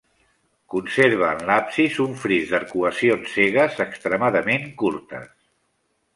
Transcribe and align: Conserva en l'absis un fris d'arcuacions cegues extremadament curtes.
Conserva 0.73 1.27
en 1.33 1.43
l'absis 1.49 1.99
un 2.05 2.15
fris 2.21 2.55
d'arcuacions 2.55 3.37
cegues 3.37 3.79
extremadament 3.87 4.69
curtes. 4.83 5.31